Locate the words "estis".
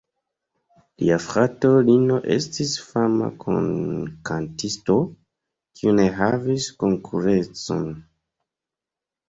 2.35-2.71